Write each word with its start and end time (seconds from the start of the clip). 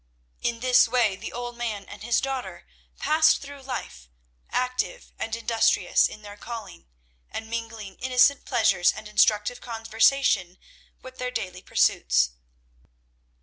In 0.41 0.61
this 0.61 0.87
way 0.87 1.15
the 1.15 1.31
old 1.31 1.55
man 1.55 1.85
and 1.85 2.01
his 2.01 2.19
daughter 2.19 2.65
passed 2.97 3.39
through 3.39 3.61
life, 3.61 4.09
active 4.49 5.11
and 5.19 5.35
industrious 5.35 6.07
in 6.07 6.23
their 6.23 6.37
calling, 6.37 6.87
and 7.29 7.47
mingling 7.47 7.97
innocent 7.99 8.43
pleasures 8.43 8.91
and 8.91 9.07
instructive 9.07 9.61
conversation 9.61 10.57
with 11.03 11.19
their 11.19 11.29
daily 11.29 11.61
pursuits. 11.61 12.31